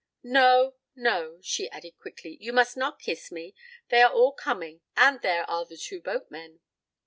[0.23, 3.53] "No, no," she added quickly, "you must not kiss me;
[3.89, 6.59] they are all coming, and there are the two boatmen."